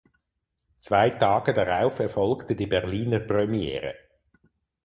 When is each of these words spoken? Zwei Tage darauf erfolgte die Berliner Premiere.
Zwei 0.79 1.11
Tage 1.11 1.53
darauf 1.53 1.99
erfolgte 1.99 2.55
die 2.55 2.65
Berliner 2.65 3.19
Premiere. 3.19 3.93